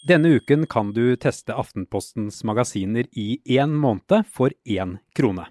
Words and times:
Denne 0.00 0.28
uken 0.28 0.66
kan 0.66 0.92
du 0.92 1.16
teste 1.16 1.54
Aftenpostens 1.54 2.44
magasiner 2.44 3.06
i 3.12 3.40
én 3.44 3.72
måned 3.74 4.26
for 4.30 4.54
én 4.64 4.98
krone. 5.12 5.48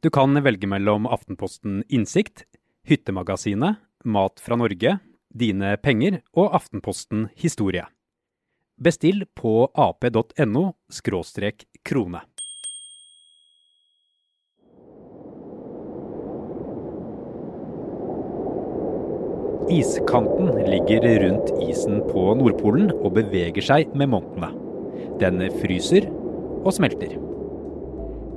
Du 0.00 0.10
kan 0.10 0.36
velge 0.44 0.68
mellom 0.70 1.06
Aftenposten 1.06 1.82
Innsikt, 1.88 2.44
Hyttemagasinet, 2.86 3.76
Mat 4.04 4.40
fra 4.40 4.56
Norge, 4.56 4.98
Dine 5.34 5.76
penger 5.82 6.20
og 6.36 6.54
Aftenposten 6.54 7.28
Historie. 7.34 7.86
Bestill 8.78 9.24
på 9.34 9.66
ap.no 9.74 10.64
krone. 11.82 12.22
Iskanten 19.70 20.50
ligger 20.68 21.04
rundt 21.22 21.52
isen 21.64 22.02
på 22.10 22.34
Nordpolen 22.36 22.90
og 22.98 23.14
beveger 23.16 23.64
seg 23.64 23.94
med 23.96 24.10
månedene. 24.12 24.50
Den 25.20 25.40
fryser 25.62 26.04
og 26.64 26.74
smelter. 26.76 27.14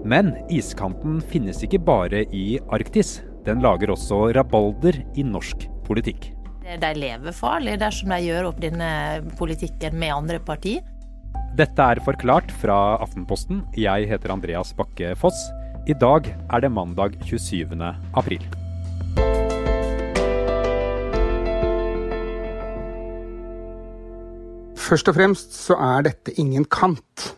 Men 0.08 0.32
iskanten 0.54 1.20
finnes 1.28 1.60
ikke 1.66 1.82
bare 1.84 2.22
i 2.32 2.46
Arktis. 2.72 3.18
Den 3.44 3.60
lager 3.64 3.92
også 3.92 4.30
rabalder 4.38 5.02
i 5.20 5.26
norsk 5.28 5.66
politikk. 5.88 6.30
De 6.68 6.92
lever 6.96 7.36
farlig 7.36 7.76
dersom 7.82 8.12
de 8.12 8.22
gjør 8.24 8.50
opp 8.52 8.62
denne 8.64 8.92
politikken 9.40 10.00
med 10.00 10.16
andre 10.16 10.40
partier. 10.44 10.86
Dette 11.60 11.90
er 11.92 12.00
Forklart 12.06 12.54
fra 12.62 12.96
Aftenposten. 13.04 13.66
Jeg 13.76 14.08
heter 14.12 14.32
Andreas 14.36 14.72
Bakke 14.78 15.12
Foss. 15.20 15.48
I 15.88 15.96
dag 15.98 16.28
er 16.30 16.64
det 16.64 16.72
mandag 16.72 17.20
27. 17.26 17.76
april. 18.16 18.48
Først 24.88 25.10
og 25.12 25.18
fremst 25.18 25.56
så 25.66 25.76
er 25.84 26.06
dette 26.08 26.32
ingen 26.40 26.64
kant. 26.72 27.32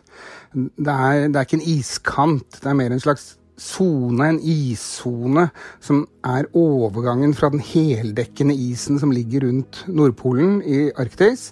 Det 0.54 0.92
er, 0.92 1.26
det 1.30 1.38
er 1.38 1.46
ikke 1.46 1.58
en 1.58 1.68
iskant, 1.72 2.58
det 2.62 2.68
er 2.70 2.76
mer 2.78 2.94
en 2.94 3.02
slags 3.02 3.32
sone, 3.60 4.28
en 4.30 4.38
issone, 4.46 5.48
som 5.82 6.04
er 6.26 6.48
overgangen 6.56 7.34
fra 7.36 7.50
den 7.52 7.62
heldekkende 7.64 8.54
isen 8.54 9.00
som 9.02 9.12
ligger 9.14 9.48
rundt 9.48 9.82
Nordpolen 9.90 10.60
i 10.62 10.88
Arktis, 10.98 11.50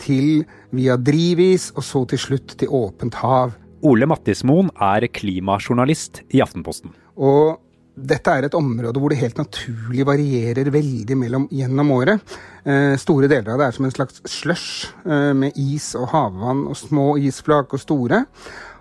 til 0.00 0.44
via 0.74 0.96
drivis, 0.98 1.70
og 1.74 1.86
så 1.86 2.04
til 2.10 2.22
slutt 2.28 2.56
til 2.60 2.70
åpent 2.70 3.18
hav. 3.18 3.54
Ole 3.84 4.08
Mattismoen 4.08 4.70
er 4.80 5.06
klimajournalist 5.12 6.22
i 6.34 6.40
Aftenposten. 6.42 6.94
Og 7.14 7.58
dette 7.94 8.32
er 8.32 8.46
et 8.48 8.56
område 8.58 8.98
hvor 8.98 9.12
det 9.12 9.20
helt 9.20 9.38
naturlig 9.38 10.04
varierer 10.06 10.70
veldig 10.74 11.16
mellom, 11.18 11.44
gjennom 11.54 11.92
året. 11.94 12.34
Eh, 12.66 12.94
store 12.98 13.28
deler 13.30 13.54
av 13.54 13.60
det 13.60 13.68
er 13.68 13.76
som 13.76 13.86
en 13.86 13.94
slags 13.94 14.22
slush 14.28 14.88
eh, 15.06 15.30
med 15.36 15.54
is 15.60 15.92
og 15.98 16.08
havvann 16.10 16.64
og 16.70 16.78
små 16.78 17.12
isflak 17.22 17.76
og 17.76 17.82
store, 17.82 18.24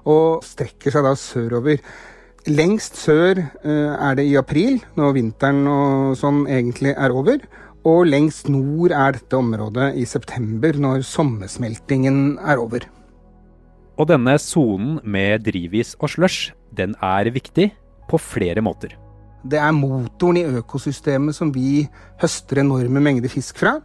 og 0.10 0.42
strekker 0.46 0.94
seg 0.94 1.06
da 1.06 1.14
sørover. 1.20 1.84
Lengst 2.50 2.98
sør 3.00 3.38
eh, 3.40 3.94
er 3.94 4.18
det 4.18 4.26
i 4.28 4.34
april, 4.40 4.82
når 4.98 5.14
vinteren 5.20 5.62
og 5.70 6.18
sånn 6.20 6.44
egentlig 6.48 6.96
er 6.98 7.14
over. 7.14 7.46
Og 7.88 8.08
lengst 8.08 8.50
nord 8.50 8.96
er 8.96 9.14
dette 9.18 9.38
området 9.38 9.92
i 10.00 10.08
september, 10.10 10.74
når 10.74 11.06
sommersmeltingen 11.06 12.40
er 12.42 12.60
over. 12.64 12.88
Og 13.94 14.10
denne 14.10 14.40
sonen 14.42 14.98
med 15.06 15.46
drivis 15.46 15.94
og 16.00 16.16
slush, 16.16 16.50
den 16.74 16.98
er 17.04 17.30
viktig 17.30 17.70
på 18.10 18.18
flere 18.18 18.64
måter. 18.66 19.03
Det 19.44 19.60
er 19.60 19.76
motoren 19.76 20.40
i 20.40 20.46
økosystemet 20.62 21.36
som 21.36 21.52
vi 21.54 21.84
høster 22.22 22.62
enorme 22.62 23.02
mengder 23.04 23.32
fisk 23.32 23.60
fra. 23.60 23.78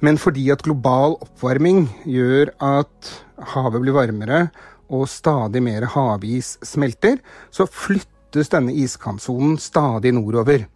Men 0.00 0.18
fordi 0.18 0.48
at 0.50 0.64
global 0.64 1.18
oppvarming 1.20 1.84
gjør 2.08 2.54
at 2.64 3.10
havet 3.52 3.82
blir 3.84 3.96
varmere 3.96 4.40
og 4.90 5.06
stadig 5.08 5.62
mer 5.62 5.86
havis 5.92 6.56
smelter, 6.66 7.20
så 7.54 7.68
flyttes 8.30 8.50
denne 8.50 8.72
iskantsonen 8.72 9.58
stadig 9.58 10.12
nordover. 10.14 10.66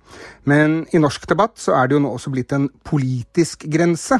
Men 0.44 0.86
i 0.92 0.98
norsk 0.98 1.26
debatt 1.28 1.58
så 1.58 1.74
er 1.78 1.88
det 1.88 1.96
jo 1.96 2.02
nå 2.02 2.14
også 2.14 2.30
blitt 2.30 2.52
en 2.52 2.68
politisk 2.84 3.66
grense. 3.70 4.18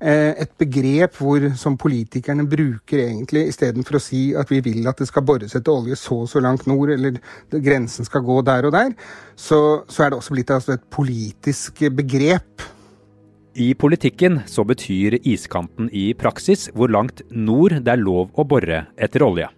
Eh, 0.00 0.34
et 0.38 0.52
begrep 0.58 1.16
hvor, 1.18 1.42
som 1.56 1.76
politikerne 1.76 2.46
bruker 2.46 2.98
egentlig 3.02 3.48
istedenfor 3.48 3.98
å 3.98 4.02
si 4.02 4.32
at 4.36 4.48
vi 4.50 4.60
vil 4.60 4.86
at 4.86 4.98
det 4.98 5.08
skal 5.08 5.24
bores 5.26 5.56
etter 5.56 5.72
olje 5.72 5.96
så 5.98 6.22
og 6.22 6.28
så 6.30 6.40
langt 6.40 6.66
nord, 6.66 6.90
eller 6.90 7.18
grensen 7.50 8.06
skal 8.06 8.22
gå 8.22 8.40
der 8.46 8.68
og 8.68 8.72
der, 8.72 8.94
så, 9.34 9.84
så 9.88 10.04
er 10.04 10.10
det 10.10 10.20
også 10.20 10.36
blitt 10.36 10.54
altså 10.54 10.76
et 10.76 10.86
politisk 10.90 11.82
begrep. 11.90 12.62
I 13.58 13.72
politikken 13.74 14.44
så 14.46 14.62
betyr 14.62 15.18
iskanten 15.26 15.90
i 15.90 16.12
praksis 16.14 16.68
hvor 16.76 16.92
langt 16.94 17.24
nord 17.30 17.80
det 17.82 17.96
er 17.96 18.04
lov 18.04 18.30
å 18.38 18.46
bore 18.46 18.84
etter 18.94 19.26
olje. 19.26 19.48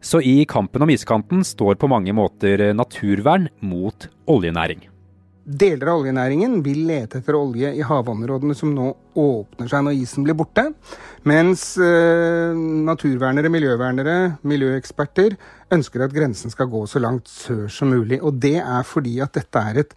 Så 0.00 0.20
i 0.20 0.44
kampen 0.48 0.84
om 0.84 0.90
iskanten 0.92 1.44
står 1.44 1.78
på 1.80 1.88
mange 1.90 2.12
måter 2.14 2.70
naturvern 2.76 3.48
mot 3.60 4.08
oljenæring. 4.30 4.84
Deler 5.46 5.92
av 5.92 6.00
oljenæringen 6.00 6.56
vil 6.64 6.80
lete 6.88 7.20
etter 7.20 7.36
olje 7.38 7.68
i 7.78 7.84
havområdene 7.86 8.54
som 8.58 8.72
nå 8.74 8.88
åpner 9.14 9.68
seg 9.70 9.84
når 9.86 10.00
isen 10.00 10.24
blir 10.26 10.34
borte, 10.34 10.64
mens 11.22 11.76
eh, 11.78 12.50
naturvernere, 12.88 13.52
miljøvernere, 13.54 14.16
miljøeksperter 14.42 15.36
ønsker 15.76 16.02
at 16.02 16.16
grensen 16.16 16.50
skal 16.50 16.66
gå 16.72 16.82
så 16.90 17.02
langt 17.02 17.30
sør 17.30 17.70
som 17.70 17.94
mulig. 17.94 18.18
Og 18.26 18.40
det 18.42 18.56
er 18.58 18.82
fordi 18.90 19.20
at 19.22 19.38
dette 19.38 19.62
er 19.70 19.80
et 19.84 19.94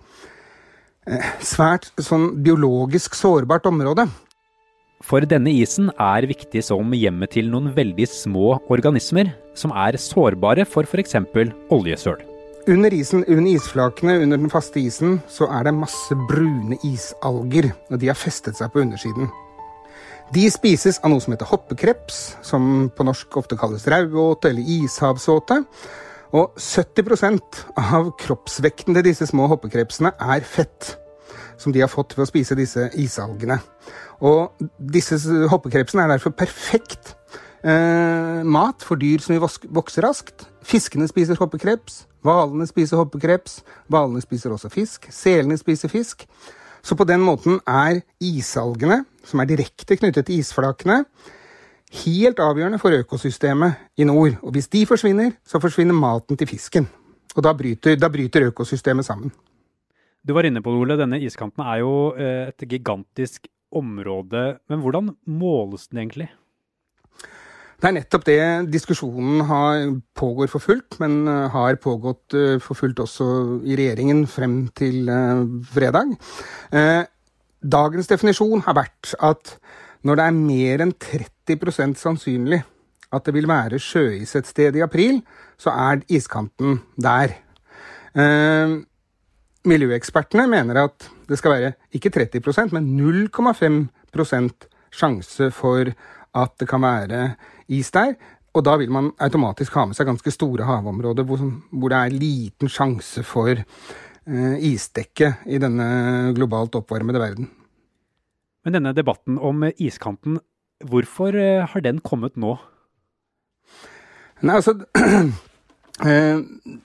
eh, 1.09 1.33
svært 1.41 1.89
sånn 1.97 2.35
biologisk 2.45 3.17
sårbart 3.17 3.65
område. 3.73 4.05
For 4.99 5.23
denne 5.23 5.51
isen 5.55 5.87
er 5.95 6.27
viktig 6.27 6.61
som 6.65 6.91
hjemmet 6.91 7.31
til 7.31 7.47
noen 7.51 7.71
veldig 7.75 8.07
små 8.11 8.57
organismer 8.71 9.31
som 9.57 9.71
er 9.71 9.95
sårbare 9.95 10.65
for 10.67 10.83
f.eks. 10.83 11.15
oljesøl. 11.71 12.19
Under 12.69 12.93
isen, 12.93 13.23
under 13.23 13.47
isflakene, 13.53 14.17
under 14.25 14.37
den 14.37 14.51
faste 14.51 14.81
isen, 14.83 15.21
så 15.31 15.47
er 15.55 15.65
det 15.65 15.73
masse 15.77 16.15
brune 16.27 16.75
isalger. 16.85 17.71
Og 17.89 18.01
de 18.01 18.11
har 18.11 18.19
festet 18.19 18.59
seg 18.59 18.73
på 18.73 18.83
undersiden. 18.83 19.31
De 20.35 20.43
spises 20.51 20.99
av 21.01 21.13
noe 21.13 21.23
som 21.23 21.33
heter 21.33 21.47
hoppekreps, 21.49 22.19
som 22.45 22.89
på 22.93 23.07
norsk 23.07 23.39
ofte 23.39 23.57
kalles 23.57 23.87
rauåte 23.89 24.51
eller 24.51 24.67
ishavsåte. 24.83 25.63
Og 26.35 26.59
70% 26.61 27.63
av 27.81 28.11
kroppsvekten 28.19 28.99
til 28.99 29.07
disse 29.07 29.31
små 29.31 29.47
hoppekrepsene 29.49 30.11
er 30.19 30.45
fett. 30.45 30.97
Som 31.59 31.75
de 31.75 31.83
har 31.83 31.91
fått 31.91 32.15
ved 32.15 32.23
å 32.23 32.29
spise 32.29 32.57
disse 32.57 32.87
isalgene. 32.99 33.59
Og 34.23 34.55
disse 34.79 35.19
hoppekrepsene 35.51 36.05
er 36.05 36.13
derfor 36.15 36.31
perfekt 36.35 37.15
eh, 37.63 38.39
mat 38.43 38.85
for 38.85 38.99
dyr 38.99 39.23
som 39.23 39.35
vil 39.35 39.43
vokse 39.75 40.03
raskt. 40.03 40.47
Fiskene 40.63 41.07
spiser 41.11 41.39
hoppekreps. 41.39 42.05
Hvalene 42.25 42.67
spiser 42.67 42.99
hoppekreps, 42.99 43.61
hvalene 43.87 44.19
spiser 44.19 44.51
også 44.51 44.71
fisk, 44.73 45.07
selene 45.13 45.55
spiser 45.59 45.91
fisk. 45.91 46.25
Så 46.83 46.95
på 46.99 47.07
den 47.07 47.23
måten 47.23 47.59
er 47.67 48.01
isalgene, 48.23 49.05
som 49.23 49.39
er 49.39 49.47
direkte 49.47 49.95
knyttet 49.99 50.27
til 50.27 50.41
isflakene, 50.41 51.03
helt 52.03 52.39
avgjørende 52.43 52.79
for 52.79 52.95
økosystemet 52.95 53.99
i 53.99 54.07
nord. 54.07 54.35
Og 54.43 54.51
hvis 54.55 54.67
de 54.67 54.85
forsvinner, 54.87 55.31
så 55.47 55.61
forsvinner 55.63 55.95
maten 55.95 56.37
til 56.37 56.47
fisken. 56.47 56.87
Og 57.35 57.43
da 57.43 57.53
bryter, 57.55 57.95
da 57.95 58.09
bryter 58.11 58.49
økosystemet 58.49 59.07
sammen. 59.07 59.31
Du 60.25 60.35
var 60.35 60.47
inne 60.47 60.61
på 60.63 60.73
Ole. 60.75 60.97
Denne 60.99 61.19
iskanten 61.23 61.63
er 61.63 61.79
jo 61.81 61.93
eh, 62.19 62.49
et 62.51 62.67
gigantisk 62.67 63.47
område. 63.75 64.59
Men 64.69 64.81
hvordan 64.83 65.13
måles 65.29 65.87
den 65.89 66.03
egentlig? 66.03 66.29
Det 67.79 67.87
er 67.87 67.95
nettopp 67.95 68.25
det 68.27 68.41
diskusjonen 68.73 69.45
har, 69.47 69.85
pågår 70.19 70.49
for 70.51 70.63
fullt, 70.63 70.97
men 70.99 71.21
eh, 71.31 71.45
har 71.53 71.79
pågått 71.79 72.35
eh, 72.35 72.57
for 72.63 72.75
fullt 72.75 72.99
også 73.05 73.29
i 73.63 73.77
regjeringen 73.79 74.25
frem 74.27 74.65
til 74.75 75.07
fredag. 75.71 76.17
Dagens 77.59 78.07
definisjon 78.07 78.61
har 78.67 78.75
vært 78.77 79.13
at 79.23 79.55
når 80.07 80.19
det 80.19 80.25
er 80.25 80.35
mer 80.35 80.83
enn 80.83 80.93
30% 80.95 81.97
sannsynlig 81.99 82.61
at 83.11 83.25
det 83.25 83.33
vil 83.35 83.49
være 83.49 83.79
sjøis 83.81 84.35
et 84.37 84.47
sted 84.47 84.77
i 84.77 84.83
april, 84.85 85.19
så 85.59 85.73
er 85.73 86.05
iskanten 86.07 86.77
der. 86.95 87.33
Miljøekspertene 89.67 90.45
mener 90.47 90.85
at 90.85 91.09
det 91.27 91.37
skal 91.39 91.55
være 91.55 91.71
ikke 91.95 92.11
30% 92.15 92.71
men 92.75 92.87
0,5% 92.95 94.67
sjanse 94.95 95.49
for 95.51 95.91
at 96.39 96.53
det 96.61 96.67
kan 96.69 96.83
være 96.83 97.23
is 97.67 97.91
der. 97.91 98.15
Og 98.55 98.63
da 98.65 98.75
vil 98.81 98.91
man 98.91 99.11
automatisk 99.21 99.75
ha 99.77 99.85
med 99.89 99.97
seg 99.97 100.07
ganske 100.09 100.31
store 100.33 100.65
havområder 100.65 101.27
hvor, 101.27 101.43
hvor 101.69 101.91
det 101.91 101.99
er 101.99 102.15
liten 102.15 102.71
sjanse 102.71 103.23
for 103.27 103.51
eh, 103.53 104.55
isdekke 104.71 105.33
i 105.45 105.59
denne 105.61 106.33
globalt 106.37 106.79
oppvarmede 106.79 107.21
verden. 107.21 107.51
Men 108.65 108.75
denne 108.75 108.95
debatten 108.95 109.37
om 109.37 109.67
iskanten, 109.77 110.39
hvorfor 110.87 111.35
eh, 111.37 111.67
har 111.67 111.85
den 111.85 112.01
kommet 112.01 112.39
nå? 112.39 112.55
Nei, 114.41 114.55
altså 114.55 114.79
eh, 116.05 116.39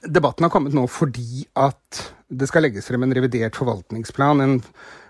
Debatten 0.05 0.47
har 0.47 0.53
kommet 0.53 0.77
nå 0.77 0.87
fordi 0.91 1.47
at 1.55 2.03
det 2.35 2.49
skal 2.51 2.67
legges 2.67 2.89
frem 2.89 3.07
en 3.07 3.15
revidert 3.15 3.57
forvaltningsplan. 3.59 4.43
En 4.45 4.61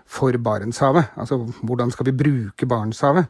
for 0.05 0.37
Barentshavet. 0.37 1.09
Altså 1.17 1.37
hvordan 1.65 1.91
skal 1.91 2.05
vi 2.05 2.11
bruke 2.11 2.65
Barentshavet? 2.65 3.25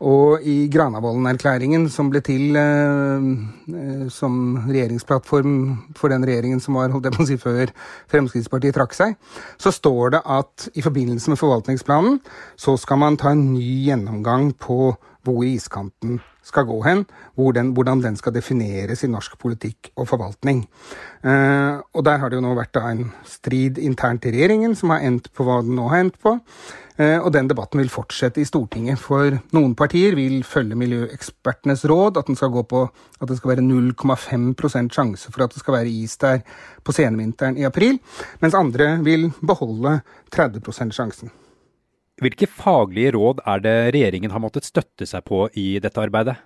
Og 0.00 0.42
i 0.42 0.68
Granavolden-erklæringen, 0.72 1.88
som 1.88 2.10
ble 2.10 2.20
til 2.26 2.56
eh, 2.58 3.28
eh, 3.70 4.06
som 4.10 4.58
regjeringsplattform 4.66 5.54
for 5.96 6.12
den 6.12 6.26
regjeringen 6.26 6.60
som 6.60 6.74
var 6.74 6.90
holdt 6.90 7.06
jeg 7.06 7.16
på 7.16 7.22
å 7.24 7.30
si, 7.30 7.38
før 7.40 7.72
Fremskrittspartiet 8.12 8.76
trakk 8.76 8.96
seg, 8.98 9.16
så 9.58 9.72
står 9.74 10.16
det 10.16 10.22
at 10.26 10.68
i 10.74 10.84
forbindelse 10.84 11.32
med 11.32 11.40
forvaltningsplanen 11.40 12.18
så 12.58 12.76
skal 12.80 13.00
man 13.04 13.18
ta 13.20 13.32
en 13.32 13.52
ny 13.54 13.86
gjennomgang 13.86 14.50
på 14.58 14.96
hvor 15.26 15.46
iskanten 15.46 16.20
skal 16.46 16.66
gå 16.68 16.78
hen, 16.86 17.04
hvor 17.34 17.54
den, 17.56 17.72
hvordan 17.74 18.02
den 18.04 18.16
skal 18.18 18.34
defineres 18.36 19.02
i 19.02 19.10
norsk 19.10 19.36
politikk 19.42 19.90
og 19.96 20.08
forvaltning. 20.12 20.64
Eh, 21.26 21.82
og 21.92 22.06
der 22.06 22.22
har 22.22 22.30
det 22.30 22.38
jo 22.38 22.46
nå 22.46 22.54
vært 22.58 22.78
en 22.80 23.08
strid 23.26 23.80
internt 23.82 24.28
i 24.28 24.34
regjeringen 24.34 24.76
som 24.78 24.94
har 24.94 25.06
endt 25.06 25.32
på 25.34 25.46
hva 25.46 25.60
den 25.66 25.74
nå 25.78 25.88
har 25.90 26.04
endt 26.04 26.20
på. 26.22 26.36
Eh, 26.96 27.18
og 27.18 27.28
den 27.34 27.48
debatten 27.50 27.82
vil 27.82 27.90
fortsette 27.92 28.40
i 28.40 28.46
Stortinget, 28.48 29.00
for 29.02 29.34
noen 29.56 29.74
partier 29.76 30.16
vil 30.16 30.38
følge 30.48 30.78
miljøekspertenes 30.80 31.84
råd, 31.90 32.16
at, 32.16 32.30
den 32.30 32.38
skal 32.38 32.54
gå 32.54 32.62
på, 32.70 32.86
at 33.20 33.28
det 33.28 33.36
skal 33.40 33.52
være 33.52 33.66
0,5% 33.66 34.94
sjanse 34.96 35.32
for 35.32 35.44
at 35.44 35.52
det 35.52 35.60
skal 35.60 35.76
være 35.76 35.92
is 35.92 36.16
der 36.22 36.40
på 36.86 36.94
senvinteren 36.96 37.58
i 37.60 37.66
april, 37.68 37.98
mens 38.40 38.56
andre 38.56 38.94
vil 39.04 39.28
beholde 39.44 39.98
30% 40.32 40.96
sjansen. 40.96 41.34
Hvilke 42.22 42.48
faglige 42.48 43.12
råd 43.12 43.42
er 43.44 43.62
det 43.64 43.78
regjeringen 43.92 44.32
har 44.32 44.40
måttet 44.40 44.64
støtte 44.64 45.04
seg 45.08 45.24
på 45.28 45.46
i 45.52 45.74
dette 45.84 46.00
arbeidet? 46.00 46.38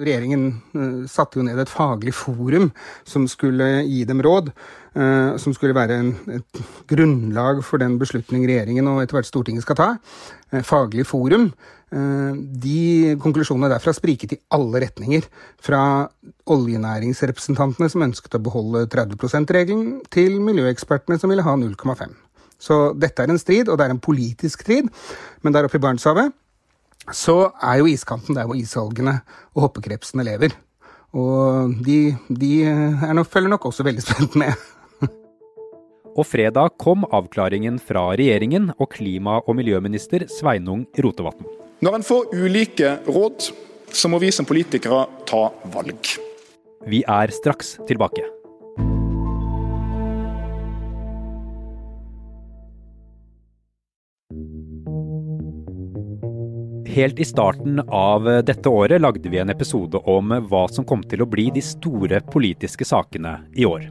Regjeringen 0.00 0.44
uh, 0.72 1.02
satte 1.10 1.36
jo 1.36 1.44
ned 1.44 1.58
et 1.60 1.68
faglig 1.68 2.14
forum 2.16 2.70
som 3.04 3.26
skulle 3.28 3.82
gi 3.84 4.06
dem 4.08 4.22
råd. 4.24 4.48
Uh, 4.96 5.36
som 5.38 5.52
skulle 5.54 5.76
være 5.76 5.98
en, 6.00 6.14
et 6.32 6.62
grunnlag 6.88 7.60
for 7.66 7.82
den 7.82 7.98
beslutning 8.00 8.46
regjeringen 8.48 8.88
og 8.90 9.02
etter 9.02 9.18
hvert 9.18 9.28
Stortinget 9.28 9.66
skal 9.66 9.78
ta. 9.82 9.90
Uh, 10.54 10.62
faglig 10.64 11.06
forum. 11.08 11.52
de 11.90 13.16
konklusjonene 13.18 13.66
derfra 13.72 13.90
spriket 13.90 14.36
i 14.36 14.36
alle 14.54 14.78
retninger. 14.84 15.24
Fra 15.58 16.06
oljenæringsrepresentantene 16.54 17.90
som 17.90 18.04
ønsket 18.06 18.36
å 18.38 18.42
beholde 18.46 18.84
30 18.86 19.18
%-regelen, 19.18 19.96
til 20.06 20.38
miljøekspertene 20.38 21.18
som 21.18 21.34
ville 21.34 21.42
ha 21.42 21.56
0,5 21.58 22.14
så 22.60 22.90
dette 22.92 23.24
er 23.24 23.32
en 23.32 23.40
strid, 23.40 23.68
og 23.68 23.78
det 23.80 23.86
er 23.86 23.94
en 23.94 24.02
politisk 24.02 24.64
strid. 24.66 24.90
Men 25.42 25.56
der 25.56 25.66
oppe 25.66 25.80
i 25.80 25.82
Barentshavet 25.82 26.34
så 27.16 27.50
er 27.64 27.80
jo 27.80 27.88
iskanten 27.88 28.36
der 28.36 28.48
hvor 28.48 28.58
isalgene 28.58 29.20
og 29.54 29.64
hoppekrepsene 29.66 30.26
lever. 30.26 30.52
Og 31.16 31.72
de, 31.82 32.14
de 32.28 32.52
nok, 33.16 33.30
følger 33.30 33.50
nok 33.50 33.66
også 33.66 33.86
veldig 33.86 34.04
spent 34.04 34.36
med. 34.38 34.52
og 36.18 36.26
fredag 36.28 36.76
kom 36.78 37.06
avklaringen 37.10 37.80
fra 37.82 38.10
regjeringen 38.12 38.70
og 38.76 38.92
klima- 38.94 39.40
og 39.40 39.56
miljøminister 39.58 40.28
Sveinung 40.30 40.84
Rotevatn. 41.00 41.48
Når 41.80 41.96
en 41.96 42.04
får 42.04 42.34
ulike 42.36 42.98
råd, 43.08 43.50
så 43.90 44.10
må 44.12 44.20
vi 44.22 44.30
som 44.30 44.46
politikere 44.46 45.06
ta 45.26 45.48
valg. 45.72 46.12
Vi 46.86 47.02
er 47.08 47.32
straks 47.34 47.78
tilbake. 47.88 48.39
Helt 56.90 57.20
i 57.20 57.24
starten 57.24 57.80
av 57.88 58.24
dette 58.44 58.68
året 58.68 59.00
lagde 59.00 59.30
vi 59.30 59.38
en 59.38 59.50
episode 59.52 59.98
om 60.10 60.32
hva 60.50 60.64
som 60.74 60.82
kom 60.82 61.04
til 61.06 61.22
å 61.22 61.28
bli 61.30 61.44
de 61.54 61.62
store 61.62 62.18
politiske 62.32 62.82
sakene 62.88 63.36
i 63.54 63.66
år. 63.68 63.84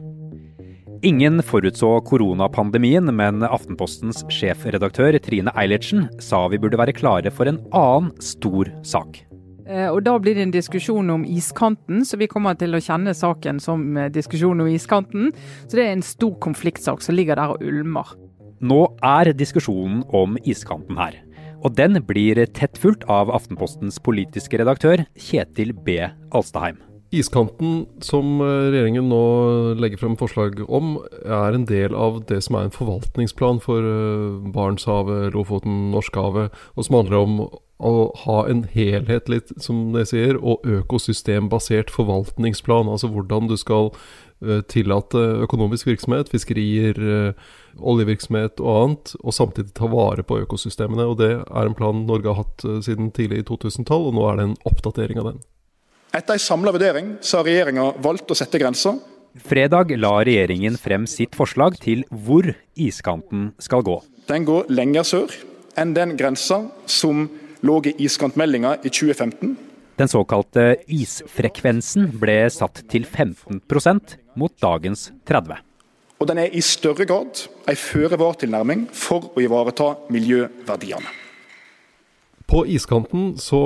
Ingen 1.08 1.40
forutså 1.40 1.94
koronapandemien, 2.04 3.08
men 3.16 3.40
Aftenpostens 3.46 4.20
sjefredaktør 4.28 5.16
Trine 5.24 5.54
Eilertsen 5.56 6.10
sa 6.20 6.42
vi 6.52 6.60
burde 6.60 6.76
være 6.76 6.92
klare 6.92 7.32
for 7.32 7.48
en 7.48 7.62
annen 7.72 8.12
stor 8.20 8.68
sak. 8.84 9.22
Eh, 9.64 9.88
og 9.88 10.02
Da 10.04 10.18
blir 10.20 10.36
det 10.36 10.44
en 10.50 10.52
diskusjon 10.58 11.08
om 11.16 11.24
iskanten, 11.24 12.04
så 12.04 12.20
vi 12.20 12.28
kommer 12.28 12.58
til 12.60 12.76
å 12.76 12.82
kjenne 12.84 13.16
saken 13.16 13.64
som 13.64 13.96
eh, 13.96 14.12
diskusjon 14.12 14.60
om 14.60 14.68
iskanten. 14.68 15.32
Så 15.64 15.80
det 15.80 15.86
er 15.86 15.96
en 15.96 16.04
stor 16.04 16.36
konfliktsak 16.36 17.00
som 17.00 17.16
ligger 17.16 17.40
der 17.40 17.56
og 17.56 17.64
ulmer. 17.64 18.12
Nå 18.60 18.82
er 19.00 19.32
diskusjonen 19.32 20.04
om 20.12 20.36
iskanten 20.44 21.00
her. 21.00 21.16
Og 21.60 21.74
den 21.76 21.98
blir 22.08 22.40
tett 22.56 22.78
fulgt 22.80 23.04
av 23.12 23.32
Aftenpostens 23.34 24.00
politiske 24.00 24.60
redaktør 24.60 25.04
Kjetil 25.18 25.74
B. 25.76 26.00
Alstaheim. 26.32 26.80
Iskanten 27.10 27.86
som 28.06 28.38
eh, 28.44 28.68
regjeringen 28.70 29.08
nå 29.10 29.24
legger 29.80 29.98
frem 29.98 30.14
forslag 30.18 30.60
om, 30.70 30.94
er 31.26 31.56
en 31.56 31.66
del 31.66 31.96
av 31.98 32.20
det 32.28 32.38
som 32.46 32.58
er 32.58 32.68
en 32.68 32.76
forvaltningsplan 32.76 33.58
for 33.64 33.82
eh, 33.82 34.38
Barentshavet, 34.54 35.32
Lofoten, 35.34 35.90
Norskehavet, 35.90 36.54
og 36.76 36.86
som 36.86 37.00
handler 37.00 37.18
om 37.24 37.42
å 37.80 37.92
ha 38.26 38.38
en 38.52 38.62
helhetlig, 38.70 39.40
som 39.58 39.88
det 39.96 40.06
sier, 40.12 40.38
og 40.38 40.66
økosystembasert 40.68 41.90
forvaltningsplan. 41.90 42.90
Altså 42.92 43.10
hvordan 43.10 43.48
du 43.50 43.56
skal 43.58 43.90
Eh, 44.40 44.62
tillate 44.72 45.20
økonomisk 45.44 45.84
virksomhet, 45.90 46.30
fiskerier, 46.32 46.96
oljevirksomhet 47.76 48.62
og 48.64 48.70
annet, 48.72 49.12
og 49.20 49.34
samtidig 49.36 49.74
ta 49.76 49.84
vare 49.92 50.24
på 50.24 50.38
økosystemene. 50.40 51.04
og 51.04 51.18
Det 51.18 51.30
er 51.44 51.66
en 51.66 51.76
plan 51.76 52.06
Norge 52.06 52.32
har 52.32 52.44
hatt 52.44 52.64
siden 52.84 53.12
tidlig 53.12 53.42
i 53.42 53.48
2000-tall, 53.50 54.08
og 54.08 54.14
nå 54.16 54.24
er 54.30 54.36
det 54.36 54.46
en 54.48 54.56
oppdatering 54.64 55.20
av 55.20 55.28
den. 55.28 55.42
Etter 56.10 56.34
en 56.34 56.42
samla 56.42 56.72
vurdering 56.74 57.10
så 57.22 57.38
har 57.38 57.46
regjeringa 57.46 57.84
valgt 58.02 58.32
å 58.32 58.36
sette 58.38 58.58
grenser. 58.58 58.96
Fredag 59.46 59.92
la 59.94 60.10
regjeringen 60.26 60.74
frem 60.74 61.04
sitt 61.06 61.36
forslag 61.38 61.76
til 61.78 62.02
hvor 62.10 62.48
iskanten 62.74 63.52
skal 63.62 63.84
gå. 63.86 64.00
Den 64.26 64.46
går 64.48 64.66
lenger 64.74 65.06
sør 65.06 65.36
enn 65.78 65.94
den 65.94 66.16
grensa 66.18 66.64
som 66.90 67.28
lå 67.62 67.78
i 67.86 67.94
iskantmeldinga 68.08 68.80
i 68.82 68.90
2015. 68.90 69.54
Den 70.02 70.10
såkalte 70.10 70.80
isfrekvensen 70.90 72.10
ble 72.18 72.40
satt 72.50 72.82
til 72.90 73.06
15% 73.06 74.18
mot 74.34 74.54
dagens 74.58 75.10
30 75.30 75.62
Og 76.18 76.26
den 76.26 76.42
er 76.42 76.50
i 76.50 76.60
større 76.64 77.06
grad 77.06 77.46
ei 77.70 77.78
føre-var-tilnærming 77.78 78.88
for 78.90 79.30
å 79.30 79.46
ivareta 79.46 79.94
miljøverdiene. 80.10 81.29
På 82.50 82.64
iskanten 82.66 83.36
så 83.38 83.60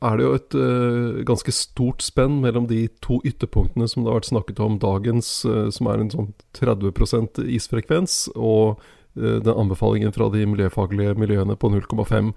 er 0.00 0.16
det 0.16 0.24
jo 0.24 0.34
et 0.38 0.54
uh, 0.56 1.20
ganske 1.28 1.52
stort 1.52 2.00
spenn 2.04 2.38
mellom 2.40 2.64
de 2.70 2.86
to 3.04 3.18
ytterpunktene 3.20 3.84
som 3.90 4.00
det 4.00 4.08
har 4.08 4.22
vært 4.22 4.30
snakket 4.30 4.62
om 4.64 4.78
dagens, 4.80 5.28
uh, 5.44 5.68
som 5.74 5.90
er 5.92 6.00
en 6.00 6.12
sånn 6.12 6.30
30% 6.56 7.42
isfrekvens, 7.58 8.16
og 8.32 8.80
uh, 8.80 9.36
den 9.44 9.52
anbefalingen 9.52 10.14
fra 10.16 10.30
de 10.32 10.46
miljøfaglige 10.48 11.18
miljøene 11.20 11.58
på 11.60 11.68
0,5. 11.74 12.32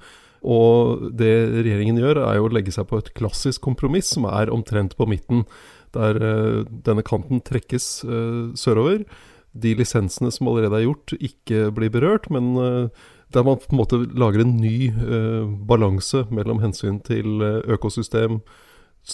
Og 0.48 1.08
det 1.18 1.34
regjeringen 1.56 2.04
gjør, 2.04 2.20
er 2.26 2.42
jo 2.42 2.50
å 2.50 2.54
legge 2.54 2.76
seg 2.76 2.90
på 2.92 3.00
et 3.00 3.14
klassisk 3.16 3.64
kompromiss 3.64 4.12
som 4.18 4.28
er 4.28 4.52
omtrent 4.54 4.94
på 5.00 5.08
midten, 5.10 5.48
der 5.96 6.20
denne 6.86 7.02
kanten 7.02 7.40
trekkes 7.42 7.88
sørover. 8.60 9.08
De 9.58 9.72
lisensene 9.80 10.30
som 10.36 10.50
allerede 10.52 10.78
er 10.78 10.86
gjort, 10.86 11.16
ikke 11.18 11.72
blir 11.74 11.90
berørt, 11.96 12.28
men 12.34 12.52
uh, 12.60 13.08
der 13.34 13.44
man 13.44 13.60
på 13.60 13.72
en 13.72 13.80
måte 13.82 14.00
lager 14.16 14.44
en 14.44 14.56
ny 14.62 14.92
balanse 15.68 16.26
mellom 16.32 16.62
hensyn 16.64 17.02
til 17.04 17.42
økosystem, 17.68 18.40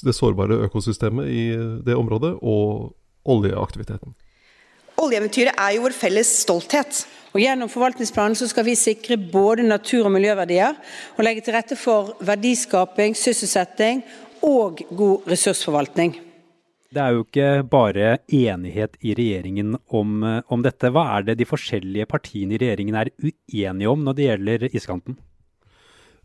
det 0.03 0.15
sårbare 0.15 0.60
økosystemet 0.67 1.29
i 1.29 1.46
det 1.86 1.96
området, 1.98 2.36
og 2.41 2.93
oljeaktiviteten. 3.25 4.13
Oljeeventyret 5.01 5.58
er 5.58 5.75
jo 5.75 5.84
vår 5.88 5.96
felles 5.98 6.29
stolthet. 6.43 7.03
Og 7.34 7.41
Gjennom 7.41 7.70
forvaltningsplanen 7.72 8.38
så 8.38 8.48
skal 8.50 8.65
vi 8.67 8.75
sikre 8.77 9.17
både 9.17 9.65
natur- 9.65 10.05
og 10.05 10.13
miljøverdier, 10.13 10.77
og 11.17 11.25
legge 11.25 11.41
til 11.41 11.55
rette 11.58 11.77
for 11.79 12.13
verdiskaping, 12.22 13.17
sysselsetting 13.17 14.03
og 14.46 14.84
god 14.93 15.29
ressursforvaltning. 15.34 16.13
Det 16.93 17.01
er 17.01 17.15
jo 17.15 17.23
ikke 17.25 17.50
bare 17.65 18.17
enighet 18.27 18.97
i 19.01 19.15
regjeringen 19.17 19.77
om, 19.89 20.21
om, 20.21 20.63
dette. 20.65 20.91
Hva 20.93 21.07
er 21.15 21.25
det 21.25 21.39
de 21.39 21.47
forskjellige 21.50 22.05
partiene 22.12 22.53
i 22.53 22.59
regjeringen 22.62 22.97
er 23.00 23.09
uenige 23.17 23.89
om 23.89 24.03
når 24.05 24.17
det 24.17 24.27
gjelder 24.27 24.65
iskanten? 24.69 25.17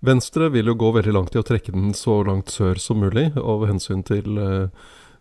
Venstre 0.04 0.50
vil 0.54 0.68
jo 0.70 0.76
gå 0.78 0.92
veldig 0.94 1.14
langt 1.14 1.34
i 1.34 1.40
å 1.40 1.46
trekke 1.46 1.72
den 1.74 1.94
så 1.96 2.20
langt 2.26 2.52
sør 2.54 2.78
som 2.78 3.00
mulig, 3.02 3.30
av 3.40 3.64
hensyn 3.66 4.04
til 4.06 4.38
uh, 4.38 4.68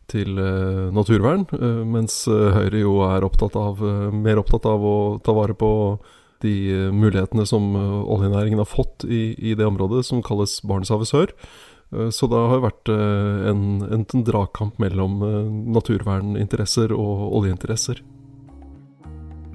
til 0.08 0.38
uh, 0.40 0.88
naturvern, 0.96 1.42
mens 1.92 2.22
Høyre 2.32 2.80
jo 2.80 3.02
er 3.04 3.26
opptatt 3.28 3.58
av, 3.60 3.82
mer 4.16 4.40
opptatt 4.40 4.64
av 4.70 4.86
å 4.88 4.98
ta 5.20 5.34
vare 5.36 5.52
på 5.58 5.72
de 6.46 6.54
mulighetene 6.96 7.44
som 7.50 7.74
oljenæringen 7.76 8.62
har 8.62 8.70
fått 8.70 9.04
i, 9.04 9.34
i, 9.36 9.56
det 9.58 9.68
området 9.68 10.06
som 10.08 10.22
kalles 10.24 10.62
Barentshavet 10.64 11.10
sør. 11.10 11.34
Så 11.88 12.28
det 12.28 12.40
har 12.52 12.60
vært 12.66 12.90
en, 12.92 13.62
en, 13.88 14.02
en 14.04 14.24
dragkamp 14.28 14.76
mellom 14.82 15.22
naturverninteresser 15.72 16.92
og 16.92 17.22
oljeinteresser. 17.40 18.02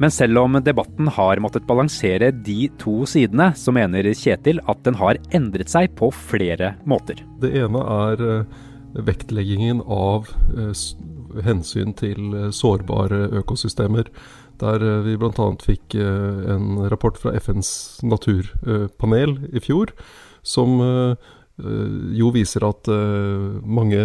Men 0.03 0.11
selv 0.11 0.41
om 0.41 0.57
debatten 0.65 1.07
har 1.15 1.41
måttet 1.45 1.67
balansere 1.69 2.33
de 2.33 2.67
to 2.81 3.05
sidene, 3.07 3.53
så 3.55 3.75
mener 3.77 4.09
Kjetil 4.17 4.59
at 4.67 4.81
den 4.87 4.97
har 4.99 5.21
endret 5.37 5.71
seg 5.71 5.93
på 5.99 6.09
flere 6.11 6.73
måter. 6.89 7.21
Det 7.43 7.53
ene 7.61 7.83
er 8.09 8.25
vektleggingen 8.93 9.85
av 9.87 10.27
eh, 10.57 10.73
hensyn 11.47 11.95
til 11.97 12.33
eh, 12.35 12.49
sårbare 12.51 13.29
økosystemer. 13.43 14.11
Der 14.63 14.83
vi 15.03 15.15
bl.a. 15.19 15.47
fikk 15.59 15.97
en 15.99 16.85
rapport 16.93 17.17
fra 17.19 17.33
FNs 17.35 18.03
naturpanel 18.07 19.33
i 19.51 19.63
fjor, 19.65 19.91
som 20.47 20.77
jo 22.19 22.31
viser 22.35 22.65
at 22.67 22.89
mange, 23.63 24.01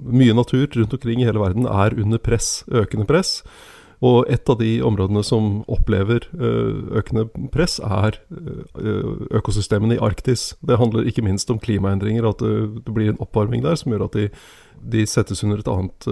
mye 0.00 0.34
natur 0.36 0.68
rundt 0.76 0.96
omkring 0.98 1.22
i 1.22 1.28
hele 1.28 1.42
verden 1.42 1.66
er 1.66 1.96
under 1.98 2.22
press, 2.22 2.62
økende 2.70 3.08
press. 3.08 3.42
Og 4.02 4.26
et 4.34 4.50
av 4.50 4.58
de 4.58 4.72
områdene 4.82 5.22
som 5.22 5.60
opplever 5.70 6.24
økende 6.34 7.28
press, 7.54 7.76
er 7.78 8.18
økosystemene 9.30 9.94
i 9.94 10.02
Arktis. 10.02 10.56
Det 10.66 10.80
handler 10.80 11.06
ikke 11.06 11.22
minst 11.22 11.50
om 11.54 11.60
klimaendringer, 11.62 12.26
at 12.26 12.42
det 12.42 12.90
blir 12.90 13.12
en 13.12 13.22
oppvarming 13.22 13.62
der 13.62 13.78
som 13.78 13.94
gjør 13.94 14.08
at 14.08 14.18
de 14.18 14.26
de 14.82 15.04
settes 15.06 15.42
under 15.44 15.60
et 15.60 15.70
annet 15.70 16.06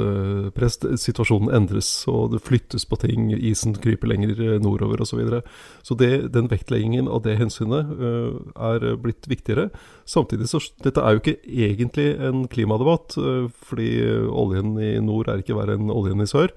press. 0.55 0.79
Situasjonen 1.03 1.51
endres, 1.55 1.89
og 2.11 2.35
det 2.35 2.43
flyttes 2.47 2.87
på 2.89 2.99
ting. 3.03 3.31
Isen 3.35 3.75
kryper 3.75 4.11
lenger 4.13 4.35
eh, 4.37 4.59
nordover 4.63 5.03
osv. 5.03 5.11
Så, 5.11 5.19
videre. 5.19 5.41
så 5.83 5.97
det, 5.99 6.11
den 6.35 6.47
vektleggingen 6.51 7.09
av 7.11 7.25
det 7.25 7.35
hensynet 7.41 7.89
er 8.55 8.85
blitt 9.03 9.27
viktigere. 9.31 9.71
Samtidig 10.09 10.47
så 10.51 10.61
Dette 10.85 11.03
er 11.03 11.17
jo 11.17 11.23
ikke 11.23 11.41
egentlig 11.67 12.13
en 12.23 12.45
klimadebatt, 12.49 13.17
fordi 13.67 13.91
oljen 14.31 14.77
i 14.79 14.93
nord 15.03 15.29
er 15.33 15.43
ikke 15.43 15.57
verre 15.59 15.75
enn 15.79 15.91
oljen 15.91 16.23
i 16.23 16.29
sør. 16.31 16.55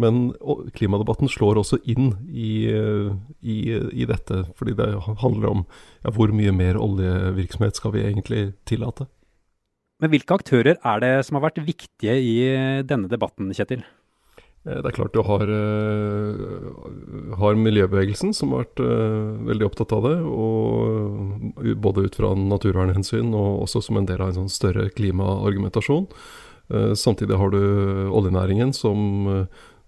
Men 0.00 0.30
klimadebatten 0.72 1.28
slår 1.28 1.60
også 1.60 1.78
inn 1.84 2.14
i, 2.32 2.68
i, 3.44 3.56
i 3.76 4.06
dette, 4.08 4.44
fordi 4.56 4.76
det 4.78 4.88
handler 5.20 5.50
om 5.50 5.64
ja, 6.00 6.14
hvor 6.16 6.32
mye 6.32 6.54
mer 6.56 6.80
oljevirksomhet 6.80 7.76
skal 7.76 7.92
vi 7.96 8.06
egentlig 8.08 8.46
tillate. 8.68 9.08
Men 10.02 10.10
hvilke 10.14 10.34
aktører 10.34 10.78
er 10.80 11.02
det 11.04 11.12
som 11.28 11.36
har 11.38 11.44
vært 11.50 11.60
viktige 11.66 12.16
i 12.18 12.38
denne 12.88 13.10
debatten, 13.12 13.52
Kjetil? 13.54 13.84
Eh, 14.62 14.78
det 14.78 14.92
er 14.92 14.94
klart 14.94 15.14
du 15.14 15.22
har, 15.26 15.42
uh, 15.42 17.34
har 17.38 17.58
miljøbevegelsen, 17.58 18.32
som 18.34 18.54
har 18.54 18.64
vært 18.64 18.82
uh, 18.82 19.34
veldig 19.48 19.66
opptatt 19.66 19.94
av 19.96 20.06
det. 20.06 20.16
Både 21.82 22.06
ut 22.06 22.18
fra 22.18 22.32
naturvernhensyn 22.38 23.34
og 23.34 23.66
også 23.66 23.82
som 23.88 23.98
en 23.98 24.06
del 24.08 24.22
av 24.22 24.30
en 24.30 24.42
sånn 24.42 24.52
større 24.52 24.88
klimaargumentasjon. 24.94 26.08
Samtidig 26.96 27.36
har 27.36 27.50
du 27.52 27.58
oljenæringen, 28.16 28.70
som, 28.72 29.26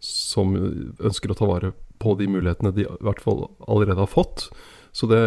som, 0.04 0.54
ønsker 1.00 1.32
å 1.32 1.38
ta 1.38 1.48
vare 1.48 1.72
på 2.02 2.14
de 2.18 2.28
mulighetene 2.28 2.74
de 2.76 2.84
i 2.86 3.02
hvert 3.04 3.22
fall 3.22 3.46
allerede 3.64 4.02
har 4.02 4.10
fått. 4.10 4.48
Så 4.94 5.08
det, 5.10 5.18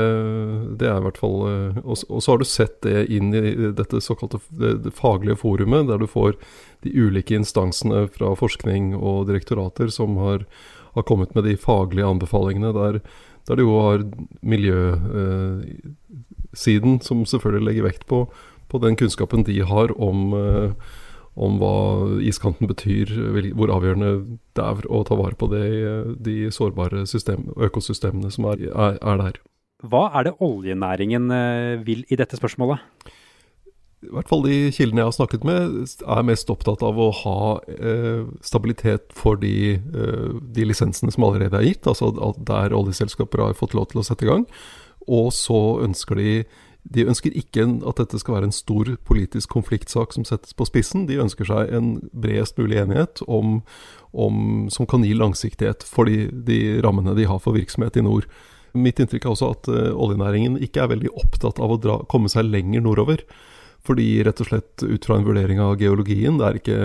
det, 0.79 0.88
er 0.88 1.01
i 1.01 1.03
hvert 1.03 1.17
fall 1.19 1.41
eh, 1.50 1.79
og, 1.84 1.98
og, 2.07 2.22
så 2.24 2.31
har 2.31 2.39
du 2.39 2.48
sett 2.48 2.77
det 2.86 3.12
inn 3.12 3.34
i 3.36 3.72
dette 3.75 4.00
såkalte 4.00 4.39
det, 4.55 4.77
det 4.86 4.93
faglige 4.96 5.36
forumet, 5.41 5.89
der 5.89 6.00
du 6.00 6.07
får 6.07 6.38
de 6.86 6.93
ulike 6.96 7.36
instansene 7.36 8.05
fra 8.15 8.31
forskning 8.39 8.96
og 8.96 9.27
direktorater 9.27 9.91
som 9.91 10.15
har, 10.22 10.48
har 10.96 11.03
kommet 11.10 11.36
med 11.36 11.43
de 11.50 11.57
faglige 11.60 12.07
anbefalingene. 12.07 12.72
Der, 12.77 13.01
der 13.50 13.60
du 13.60 13.63
jo 13.65 13.75
har 13.84 14.07
miljøsiden, 14.39 15.67
eh, 16.96 17.03
som 17.03 17.25
selvfølgelig 17.27 17.67
legger 17.67 17.88
vekt 17.89 18.07
på, 18.07 18.24
på, 18.72 18.79
den 18.84 18.96
kunnskapen 18.96 19.43
de 19.48 19.60
har 19.67 19.91
om 20.00 20.31
eh, 20.38 20.72
om 21.38 21.60
hva 21.62 21.75
iskanten 22.25 22.70
betyr, 22.70 23.12
hvor 23.58 23.72
avgjørende 23.75 24.39
det 24.58 24.63
er 24.63 24.88
å 24.89 25.03
ta 25.06 25.17
vare 25.20 25.38
på 25.38 25.50
det, 25.51 25.67
de 26.25 26.50
sårbare 26.53 27.06
system, 27.10 27.51
økosystemene 27.53 28.32
som 28.34 28.50
er, 28.51 28.65
er, 28.72 28.98
er 28.98 29.22
der. 29.22 29.39
Hva 29.86 30.08
er 30.17 30.25
det 30.25 30.38
oljenæringen 30.41 31.29
eh, 31.34 31.77
vil 31.86 32.01
i 32.10 32.17
dette 32.17 32.39
spørsmålet? 32.39 32.82
I 34.06 34.12
hvert 34.13 34.29
fall 34.29 34.44
de 34.46 34.58
kildene 34.74 35.01
jeg 35.01 35.10
har 35.10 35.15
snakket 35.15 35.46
med, 35.48 35.77
er 36.06 36.25
mest 36.25 36.50
opptatt 36.53 36.84
av 36.86 37.00
å 37.01 37.08
ha 37.24 37.38
eh, 37.74 38.25
stabilitet 38.46 39.13
for 39.17 39.39
de, 39.41 39.77
eh, 39.77 40.27
de, 40.53 40.67
lisensene 40.70 41.13
som 41.13 41.25
allerede 41.25 41.58
er 41.58 41.65
gitt, 41.65 41.89
altså 41.89 42.12
der 42.38 42.75
oljeselskaper 42.77 43.41
har 43.41 43.58
fått 43.58 43.74
lov 43.77 43.89
til 43.91 44.01
å 44.01 44.06
sette 44.06 44.25
i 44.25 44.29
gang. 44.29 44.46
Og 45.08 45.32
så 45.34 45.60
ønsker 45.86 46.20
de 46.20 46.32
De 46.88 47.03
ønsker 47.10 47.36
ikke 47.36 47.65
at 47.89 48.00
dette 48.00 48.20
skal 48.22 48.38
være 48.38 48.50
en 48.50 48.56
stor 48.56 48.94
politisk 49.08 49.51
konfliktsak 49.51 50.13
som 50.15 50.25
settes 50.27 50.56
på 50.56 50.67
spissen. 50.70 51.08
De 51.10 51.20
ønsker 51.20 51.50
seg 51.50 51.74
en 51.75 51.89
bredest 52.15 52.60
mulig 52.60 52.79
enighet 52.84 53.24
om, 53.27 53.60
om, 54.15 54.38
som 54.72 54.88
kan 54.88 55.03
gi 55.03 55.12
langsiktighet 55.17 55.84
for 55.88 56.08
de, 56.08 56.29
de 56.48 56.77
rammene 56.86 57.15
de 57.17 57.27
har 57.27 57.41
for 57.44 57.58
virksomhet 57.58 58.00
i 58.00 58.06
nord. 58.08 58.29
Mitt 58.77 59.01
inntrykk 59.01 59.25
er 59.25 59.34
også 59.34 59.51
at 59.56 59.70
uh, 59.72 59.91
oljenæringen 60.00 60.58
ikke 60.63 60.84
er 60.84 60.91
veldig 60.94 61.12
opptatt 61.17 61.60
av 61.63 61.75
å 61.75 61.79
dra, 61.82 62.00
komme 62.12 62.32
seg 62.32 62.48
lenger 62.48 62.86
nordover. 62.86 63.24
Fordi 63.88 64.08
rett 64.25 64.41
og 64.44 64.50
slett 64.50 64.84
ut 64.84 65.08
fra 65.08 65.17
en 65.17 65.27
vurdering 65.27 65.60
av 65.63 65.77
geologien, 65.82 66.39
det 66.39 66.48
er 66.48 66.62
ikke 66.62 66.79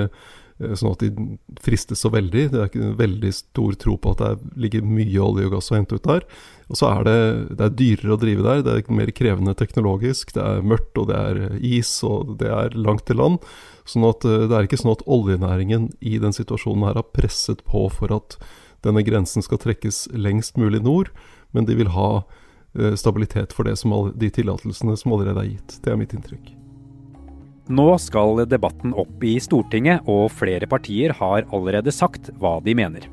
sånn 0.79 0.95
at 0.95 1.03
de 1.05 1.27
fristes 1.63 2.03
så 2.05 2.11
veldig. 2.13 2.45
Det 2.53 2.61
er 2.61 2.71
ikke 2.71 2.83
en 2.83 2.97
veldig 3.01 3.33
stor 3.37 3.77
tro 3.81 3.97
på 4.01 4.15
at 4.15 4.23
det 4.23 4.61
ligger 4.65 4.87
mye 4.87 5.25
olje 5.25 5.49
og 5.49 5.57
gass 5.57 5.73
å 5.73 5.77
hente 5.79 5.99
ut 5.99 6.09
der. 6.09 6.27
Og 6.73 6.79
så 6.81 6.89
er 6.89 7.05
det, 7.09 7.19
det 7.59 7.67
er 7.67 7.77
dyrere 7.81 8.15
å 8.15 8.21
drive 8.23 8.47
der, 8.47 8.65
det 8.65 8.77
er 8.79 8.97
mer 9.03 9.13
krevende 9.17 9.57
teknologisk. 9.59 10.33
Det 10.37 10.47
er 10.47 10.65
mørkt, 10.65 10.97
og 11.03 11.11
det 11.11 11.21
er 11.21 11.43
is, 11.59 11.93
og 12.07 12.37
det 12.41 12.49
er 12.53 12.79
langt 12.79 13.07
til 13.11 13.21
land. 13.21 13.43
Sånn 13.89 14.07
at 14.09 14.25
uh, 14.29 14.47
det 14.47 14.57
er 14.57 14.69
ikke 14.69 14.81
sånn 14.81 14.95
at 14.95 15.05
oljenæringen 15.11 15.91
i 16.01 16.17
den 16.23 16.35
situasjonen 16.37 16.87
her 16.87 17.01
har 17.01 17.13
presset 17.15 17.65
på 17.69 17.89
for 17.93 18.15
at 18.15 18.39
denne 18.87 19.03
grensen 19.07 19.45
skal 19.45 19.61
trekkes 19.63 20.09
lengst 20.15 20.57
mulig 20.59 20.83
nord 20.83 21.13
men 21.53 21.65
de 21.65 21.75
vil 21.75 21.93
ha 21.93 22.25
eh, 22.79 22.95
stabilitet 22.95 23.53
for 23.53 23.69
det 23.69 23.77
som 23.81 23.95
de 24.17 24.33
tillatelsene 24.33 24.97
som 24.97 25.15
allerede 25.15 25.45
er 25.45 25.55
gitt. 25.55 25.79
Det 25.85 25.93
er 25.93 26.01
mitt 26.01 26.17
inntrykk. 26.17 26.62
Nå 27.71 27.93
skal 28.03 28.43
debatten 28.51 28.95
opp 28.99 29.23
i 29.23 29.37
Stortinget, 29.43 30.03
og 30.11 30.33
flere 30.35 30.67
partier 30.67 31.15
har 31.15 31.47
allerede 31.55 31.95
sagt 31.95 32.33
hva 32.43 32.57
de 32.65 32.75
mener. 32.75 33.07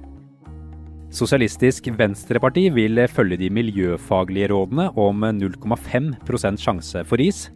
Sosialistisk 1.13 1.89
Venstreparti 1.97 2.67
vil 2.73 3.01
følge 3.09 3.37
de 3.41 3.49
miljøfaglige 3.53 4.49
rådene 4.51 4.89
om 4.97 5.25
0,5% 5.37 6.61
sjanse 6.61 7.03
for 7.05 7.21
is. 7.21 7.47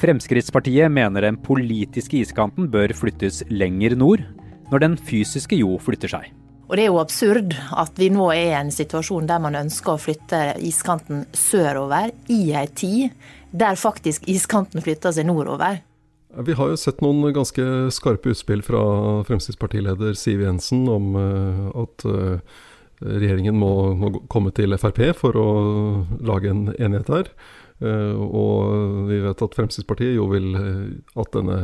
Fremskrittspartiet 0.00 0.92
mener 0.92 1.24
den 1.24 1.36
politiske 1.40 2.22
iskanten 2.22 2.70
bør 2.72 2.92
flyttes 2.96 3.42
lenger 3.52 3.96
nord, 3.96 4.24
når 4.72 4.84
den 4.84 4.96
fysiske 4.96 5.60
jo 5.60 5.76
flytter 5.80 6.12
seg. 6.12 6.30
Og 6.72 6.78
det 6.78 6.86
er 6.86 6.92
jo 6.92 7.02
absurd 7.02 7.52
at 7.76 7.98
vi 8.00 8.08
nå 8.12 8.30
er 8.32 8.46
i 8.46 8.56
en 8.56 8.72
situasjon 8.72 9.26
der 9.28 9.40
man 9.44 9.58
ønsker 9.58 9.92
å 9.92 10.00
flytte 10.00 10.38
iskanten 10.64 11.26
sørover 11.36 12.14
i 12.32 12.54
ei 12.56 12.64
tid 12.72 13.12
der 13.52 13.76
faktisk 13.76 14.28
iskanten 14.28 14.82
flytter 14.84 15.14
seg 15.14 15.28
nordover. 15.28 15.82
Vi 16.32 16.54
har 16.56 16.70
jo 16.72 16.80
sett 16.80 17.02
noen 17.04 17.26
ganske 17.36 17.64
skarpe 17.92 18.32
utspill 18.32 18.62
fra 18.64 18.80
Fremskrittspartileder 19.28 20.14
Siv 20.16 20.40
Jensen 20.40 20.86
om 20.88 21.16
eh, 21.20 21.64
at 21.82 22.04
eh, 22.08 22.60
regjeringen 23.02 23.58
må, 23.60 23.72
komme 24.32 24.52
til 24.56 24.72
Frp 24.80 25.02
for 25.18 25.36
å 25.36 25.48
lage 26.24 26.48
en 26.48 26.70
enighet 26.78 27.12
her. 27.12 27.34
Uh, 27.82 28.14
og 28.14 29.08
vi 29.08 29.16
vet 29.24 29.40
at 29.42 29.56
Fremskrittspartiet 29.58 30.12
jo 30.14 30.28
vil 30.30 30.52
at 31.18 31.32
denne 31.34 31.56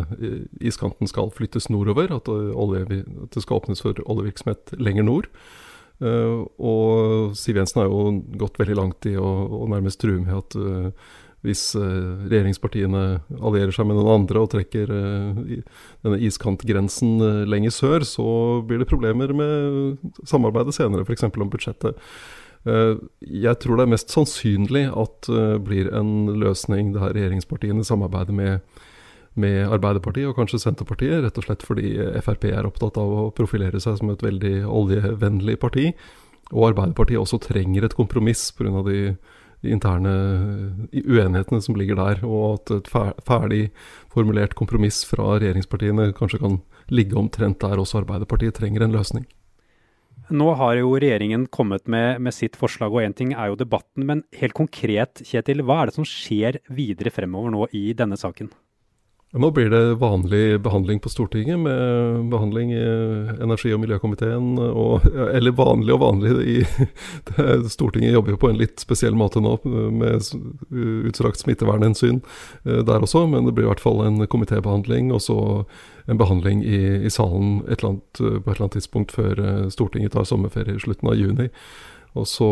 iskanten 0.58 1.06
skal 1.06 1.30
flyttes 1.30 1.68
nordover. 1.70 2.10
At, 2.16 2.26
olje, 2.26 2.82
at, 2.98 3.36
det 3.36 3.44
skal 3.44 3.60
åpnes 3.60 3.84
for 3.84 4.00
oljevirksomhet 4.02 4.74
lenger 4.82 5.06
nord. 5.06 5.30
og 6.02 7.38
Siv 7.38 7.60
Jensen 7.62 7.84
har 7.84 7.86
jo 7.86 8.18
gått 8.42 8.58
veldig 8.58 8.78
langt 8.80 9.06
i 9.06 9.14
å, 9.14 9.30
å 9.62 9.70
nærmest 9.70 10.02
true 10.02 10.18
med 10.26 10.34
at 10.40 10.58
hvis 11.46 11.62
regjeringspartiene 11.78 13.02
allierer 13.38 13.70
seg 13.74 13.86
med 13.86 13.98
noen 13.98 14.24
andre 14.24 14.40
og 14.42 14.50
trekker 14.50 14.90
denne 14.90 16.18
iskantgrensen 16.26 17.46
lenger 17.46 17.74
sør, 17.76 18.06
så 18.08 18.26
blir 18.66 18.82
det 18.82 18.88
problemer 18.90 19.30
med 19.36 20.02
samarbeidet 20.26 20.74
senere, 20.74 21.06
f.eks. 21.06 21.28
om 21.28 21.52
budsjettet. 21.52 22.02
Eh, 22.66 22.94
jeg 23.44 23.58
tror 23.62 23.78
det 23.78 23.86
er 23.86 23.94
mest 23.94 24.12
sannsynlig 24.12 24.88
at 24.90 25.28
det 25.28 25.46
eh, 25.54 25.62
blir 25.62 25.90
en 25.94 26.30
løsning 26.40 26.92
der 26.96 27.14
regjeringspartiene 27.14 27.86
samarbeider 27.86 28.34
med, 28.34 28.80
med 29.38 29.60
Arbeiderpartiet 29.68 30.30
og 30.30 30.38
kanskje 30.38 30.60
Senterpartiet, 30.64 31.22
rett 31.24 31.38
og 31.38 31.46
slett 31.46 31.64
fordi 31.66 31.94
Frp 32.24 32.48
er 32.50 32.66
opptatt 32.68 32.98
av 33.00 33.14
å 33.14 33.28
profilere 33.34 33.80
seg 33.82 34.00
som 34.00 34.10
et 34.12 34.24
veldig 34.24 34.56
oljevennlig 34.66 35.58
parti. 35.62 35.92
Og 36.50 36.72
Arbeiderpartiet 36.72 37.20
også 37.20 37.40
trenger 37.44 37.86
et 37.86 37.96
kompromiss 37.96 38.48
pga. 38.56 38.82
De, 38.88 39.14
de 39.64 39.72
interne 39.74 40.12
uenighetene 40.92 41.62
som 41.64 41.78
ligger 41.78 41.98
der. 41.98 42.22
Og 42.26 42.58
at 42.58 42.74
et 42.78 42.92
ferdig 43.26 43.64
formulert 44.12 44.56
kompromiss 44.58 45.04
fra 45.08 45.36
regjeringspartiene 45.38 46.12
kanskje 46.18 46.42
kan 46.44 46.60
ligge 46.92 47.18
omtrent 47.18 47.60
der 47.64 47.80
også 47.80 48.02
Arbeiderpartiet 48.02 48.58
trenger 48.58 48.86
en 48.86 48.96
løsning. 48.96 49.26
Nå 50.28 50.50
har 50.60 50.76
jo 50.76 50.92
regjeringen 51.00 51.46
kommet 51.48 51.86
med, 51.88 52.18
med 52.20 52.34
sitt 52.36 52.56
forslag, 52.60 52.92
og 52.92 53.00
én 53.00 53.14
ting 53.16 53.32
er 53.32 53.48
jo 53.48 53.60
debatten. 53.60 54.04
Men 54.08 54.24
helt 54.36 54.56
konkret, 54.56 55.22
Kjetil, 55.24 55.64
hva 55.64 55.82
er 55.82 55.88
det 55.88 55.96
som 55.96 56.08
skjer 56.08 56.60
videre 56.68 57.12
fremover 57.14 57.54
nå 57.54 57.68
i 57.72 57.86
denne 57.96 58.18
saken? 58.20 58.50
Nå 59.32 59.50
blir 59.50 59.68
det 59.70 59.94
vanlig 59.94 60.60
behandling 60.60 61.00
på 61.00 61.08
Stortinget, 61.08 61.58
med 61.58 62.30
behandling 62.30 62.70
i 62.72 62.84
energi- 63.44 63.74
og 63.76 63.82
miljøkomiteen. 63.82 64.54
Og, 64.56 65.04
eller 65.04 65.52
vanlig 65.52 65.92
og 65.92 66.00
vanlig 66.00 66.32
i 66.48 66.54
Stortinget 67.74 68.14
jobber 68.14 68.32
jo 68.32 68.40
på 68.40 68.48
en 68.48 68.56
litt 68.56 68.80
spesiell 68.80 69.18
måte 69.20 69.42
nå, 69.44 69.52
med 69.92 70.24
utstrakt 71.10 71.44
smittevernhensyn 71.44 72.22
eh, 72.64 72.80
der 72.88 73.04
også. 73.04 73.26
Men 73.28 73.44
det 73.44 73.52
blir 73.52 73.68
i 73.68 73.70
hvert 73.72 73.84
fall 73.84 74.00
en 74.06 74.24
komitébehandling, 74.24 75.12
og 75.12 75.20
så 75.20 75.38
en 76.08 76.16
behandling 76.16 76.64
i, 76.64 76.80
i 77.04 77.12
salen 77.12 77.60
et 77.68 77.84
annet, 77.84 78.08
på 78.16 78.32
et 78.32 78.48
eller 78.54 78.64
annet 78.64 78.78
tidspunkt 78.80 79.12
før 79.12 79.44
eh, 79.44 79.68
Stortinget 79.76 80.16
tar 80.16 80.24
sommerferie 80.24 80.80
i 80.80 80.84
slutten 80.86 81.12
av 81.12 81.20
juni. 81.20 81.50
Og 82.18 82.26
så, 82.28 82.48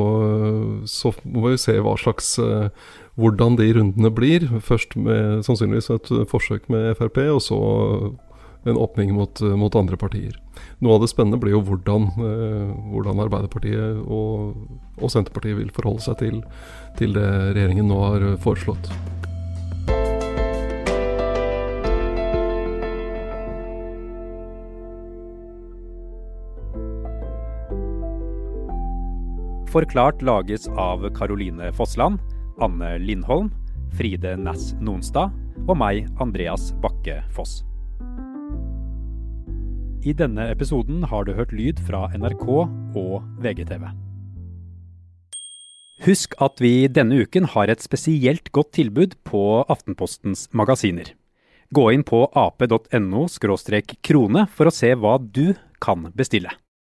så 0.91 1.13
må 1.25 1.49
vi 1.51 1.61
se 1.61 1.77
hva 1.83 1.97
slags 2.01 2.37
eh, 2.43 2.69
hvordan 3.21 3.59
de 3.61 3.71
rundene 3.77 4.13
blir. 4.15 4.47
Først 4.65 4.97
med 4.99 5.45
sannsynligvis 5.47 5.91
et 5.95 6.13
forsøk 6.31 6.71
med 6.73 6.95
Frp, 7.01 7.23
og 7.35 7.43
så 7.45 7.61
en 8.67 8.81
åpning 8.83 9.13
mot, 9.15 9.41
mot 9.59 9.77
andre 9.79 9.99
partier. 10.01 10.35
Noe 10.83 10.97
av 10.97 11.05
det 11.05 11.11
spennende 11.13 11.39
blir 11.43 11.55
jo 11.55 11.63
hvordan, 11.69 12.09
eh, 12.19 12.73
hvordan 12.93 13.23
Arbeiderpartiet 13.27 14.03
og, 14.03 14.57
og, 14.99 15.09
Senterpartiet 15.13 15.61
vil 15.61 15.71
forholde 15.75 16.03
seg 16.09 16.19
til, 16.25 16.43
til 16.99 17.15
det 17.15 17.29
regjeringen 17.55 17.87
nå 17.93 18.03
har 18.03 18.29
foreslått. 18.43 18.91
Forklart 29.76 30.23
lages 30.23 30.68
av 30.68 31.02
Caroline 31.12 31.66
Fossland 31.73 32.18
Anne 32.64 32.95
Lindholm, 32.99 33.50
Fride 33.92 34.30
Næss 34.40 34.71
Nonstad 34.80 35.35
og 35.68 35.76
meg, 35.76 36.06
Andreas 36.16 36.71
Bakke 36.80 37.18
Foss. 37.37 37.59
I 40.00 40.16
denne 40.16 40.49
episoden 40.49 41.04
har 41.11 41.28
du 41.28 41.35
hørt 41.37 41.52
lyd 41.52 41.85
fra 41.85 42.06
NRK 42.16 42.49
og 42.56 43.28
VGTV. 43.45 43.85
Husk 46.09 46.40
at 46.40 46.64
vi 46.64 46.88
denne 46.88 47.21
uken 47.28 47.52
har 47.52 47.68
et 47.68 47.85
spesielt 47.85 48.49
godt 48.56 48.78
tilbud 48.80 49.21
på 49.28 49.47
Aftenpostens 49.68 50.49
magasiner. 50.56 51.12
Gå 51.68 51.90
inn 51.92 52.06
på 52.06 52.25
ap.no 52.33 53.26
krone 54.00 54.49
for 54.56 54.73
å 54.73 54.78
se 54.80 54.97
hva 54.97 55.18
du 55.21 55.52
kan 55.85 56.09
bestille. 56.16 56.62